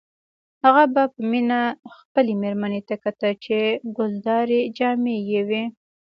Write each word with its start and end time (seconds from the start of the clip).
هغه 0.63 0.83
به 0.93 1.03
په 1.13 1.21
مینه 1.31 1.61
خپلې 1.97 2.33
میرمنې 2.41 2.81
ته 2.87 2.95
کتل 3.03 3.31
چې 3.45 3.57
ګلدارې 3.97 4.61
جامې 4.77 5.15
یې 5.29 5.41
وې 5.49 5.63